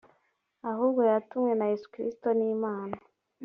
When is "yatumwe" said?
1.11-1.51